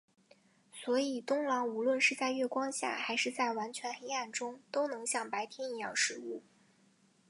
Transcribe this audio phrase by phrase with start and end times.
[0.73, 6.41] 所以冬狼无论是在月光下还是在完全黑暗中都能像白天一样视物。